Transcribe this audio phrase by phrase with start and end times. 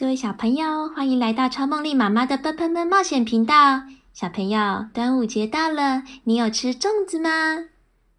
[0.00, 3.82] 各位小朋友，欢迎来到超梦丽妈妈的“啵喷们”冒险频道。
[4.14, 7.28] 小朋友，端午节到了，你有吃粽子吗？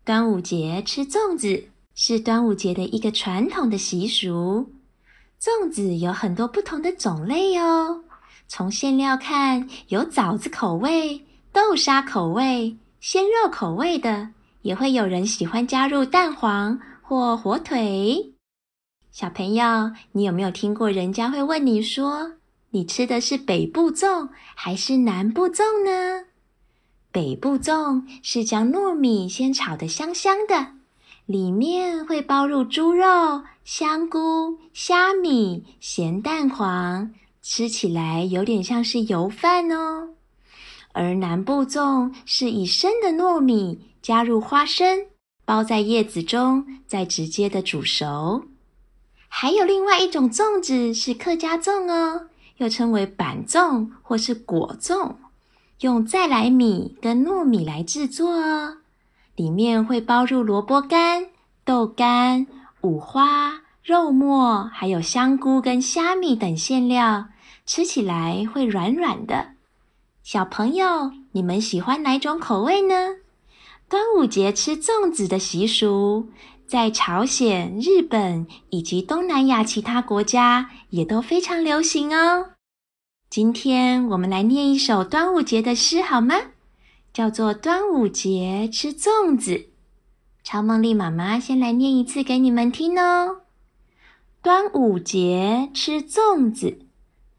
[0.06, 4.72] 端午节吃粽子是端午节的一个传统的习俗。
[5.42, 8.04] 粽子有很多不同的种类哦。
[8.48, 14.30] 从馅料看，有枣子口味、豆沙口味、鲜肉口味的，
[14.62, 18.36] 也会有人喜欢加入蛋黄或火腿。
[19.12, 22.32] 小朋友，你有没有听过人家会问你说，
[22.70, 26.28] 你吃的是北部粽还是南部粽呢？
[27.12, 30.68] 北部粽是将糯米先炒得香香的，
[31.26, 33.44] 里面会包入猪肉。
[33.66, 40.12] 香菇、虾米、咸蛋黄，吃起来有点像是油饭哦。
[40.94, 45.06] 而南部粽是以生的糯米加入花生，
[45.44, 48.46] 包在叶子中，再直接的煮熟。
[49.34, 55.14] 还有另外一种粽子是客家粽哦，又称为板粽或是果粽，
[55.80, 58.78] 用在来米跟糯米来制作哦，
[59.38, 61.28] 里面会包入萝卜干、
[61.64, 62.46] 豆干。
[62.82, 67.28] 五花、肉末，还有香菇跟虾米等馅料，
[67.66, 69.52] 吃起来会软软的。
[70.24, 73.18] 小朋友，你们喜欢哪种口味呢？
[73.88, 76.28] 端午节吃粽子的习俗，
[76.72, 82.52] 在朝鲜、日本以及东南亚其他国家也都非常流行哦。
[83.30, 86.36] 今天我们来念一首端午节的诗好吗？
[87.12, 89.52] 叫做《端午节吃粽子》。
[90.46, 93.42] 超梦莉妈妈先来念一次给你们听哦。
[94.42, 96.86] 端午节吃粽子，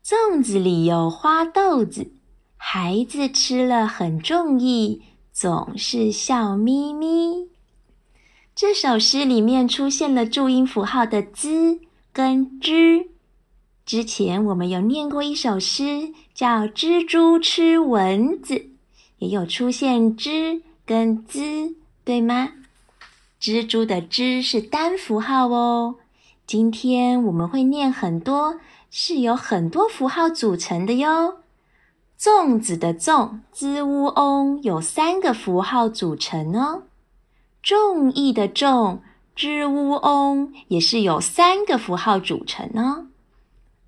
[0.05, 2.13] 粽子里有花豆子，
[2.59, 5.01] 孩子吃了很中意，
[5.33, 7.52] 总是笑眯眯。
[8.55, 11.81] 这首诗里面出现了注音符号的“滋”
[12.13, 13.09] 跟“之”。
[13.87, 18.55] 之前我们有念过一首诗，叫《蜘蛛吃蚊子》，
[19.19, 21.75] 也有出现“之”跟“滋”，
[22.05, 22.51] 对吗？
[23.41, 25.95] 蜘蛛的““z” ”是单符号哦。
[26.47, 28.61] 今天我们会念很多，
[28.91, 31.39] 是由很多符号组成的哟。
[32.21, 36.83] 粽子的“粽”兹乌翁有三个符号组成哦。
[37.63, 39.01] 众意的“众”
[39.37, 43.07] 兹乌翁也是有三个符号组成哦。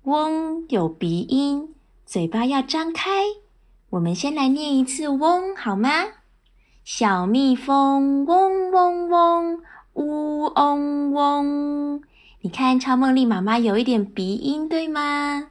[0.03, 1.75] 翁有鼻音，
[2.05, 3.11] 嘴巴要张开。
[3.89, 5.89] 我们先来念一次“翁”好吗？
[6.85, 9.59] 小蜜蜂嗡嗡嗡，
[9.93, 12.01] 呜嗡嗡。
[12.39, 15.49] 你看，超梦丽妈妈有一点鼻音，对吗？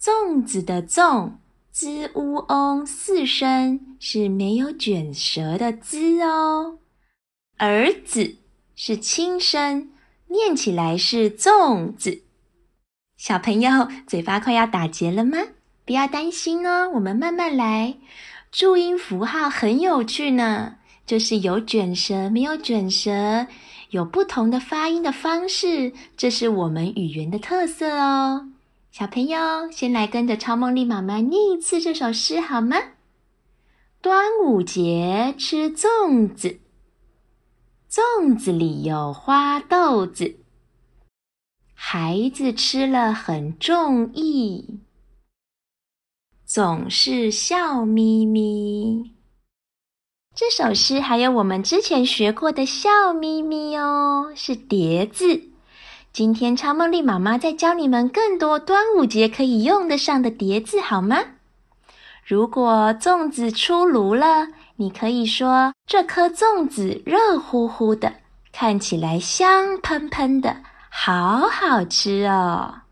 [0.00, 1.30] 粽子的“粽”
[1.70, 6.78] 兹乌翁四声是没有卷舌的“z ”哦。
[7.62, 8.36] 儿子
[8.74, 9.90] 是轻声，
[10.28, 12.22] 念起来是粽子。
[13.18, 15.36] 小朋友，嘴巴快要打结了吗？
[15.84, 17.98] 不要担心哦，我们慢慢来。
[18.50, 23.46] 注音符号很有趣呢，就是有卷舌，没有卷舌，
[23.90, 28.48] 有不同的发音的方式，这是我们语言的特色哦。
[28.90, 32.78] 小朋友，先来跟着超梦丽妈妈念一次这首诗好吗？
[34.00, 36.58] 端午节吃粽子，
[37.90, 40.36] 粽子里有花豆子，
[41.74, 44.78] 孩子吃了很中意。
[46.46, 49.16] 总是笑眯眯。
[50.36, 55.42] 这首诗还有我们之前学过的“笑眯眯”哦，是叠字。
[56.12, 61.16] 今天超梦丽妈妈再教你们更多端午节可以用得上的叠字，好吗？
[62.30, 64.46] 如果粽子出炉了，
[64.76, 68.12] 你可以说这颗粽子热乎乎的，
[68.52, 72.82] 看起来香喷喷的，好好吃哦。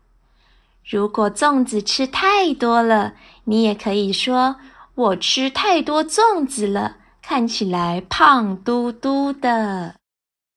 [0.83, 3.13] 如果粽子吃太多了，
[3.45, 4.57] 你也可以说
[4.93, 9.95] ：“我吃太多粽子了，看起来胖嘟嘟的。”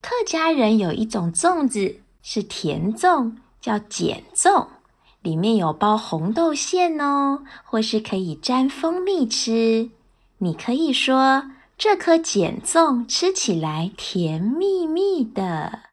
[0.03, 4.67] 客家人有一种粽子是甜粽，叫碱粽，
[5.23, 9.91] 里面有包红豆馅哦，或是可以沾蜂蜜吃。
[10.39, 15.85] 你可以说：“这颗碱粽吃起来甜蜜蜜的。”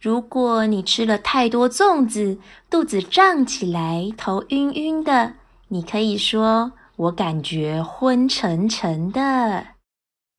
[0.00, 2.38] 如果你吃了太多粽子，
[2.70, 5.34] 肚子胀起来，头晕晕的，
[5.68, 9.66] 你可以说：“我感觉昏沉沉的。”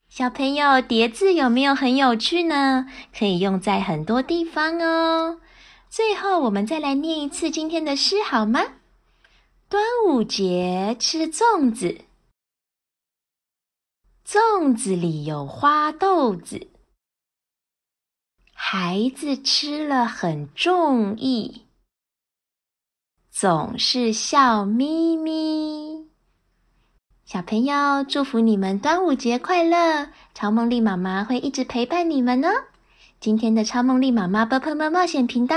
[0.10, 2.88] 小朋友，叠字有没有很有趣呢？
[3.18, 5.40] 可以用在很多地方哦。
[5.96, 8.62] 最后，我们再来念一次今天的诗好吗？
[9.70, 12.02] 端午节吃粽子，
[14.28, 16.72] 粽子里有花豆子，
[18.54, 21.68] 孩子吃了很中意，
[23.30, 26.10] 总是笑眯眯。
[27.24, 30.10] 小朋友，祝福你们端午节快乐！
[30.34, 32.50] 超梦莉妈妈会一直陪伴你们呢。
[33.24, 35.56] 今天的超梦丽妈妈波波梦冒险频道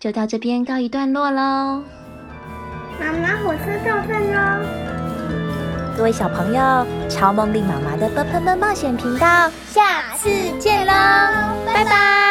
[0.00, 1.80] 就到这边告一段落喽。
[2.98, 4.66] 妈妈，火车到站喽！
[5.96, 10.28] 各位小朋友，超梦丽妈妈的波波梦冒险频道，下次
[10.58, 10.92] 见喽！
[11.64, 12.23] 拜拜。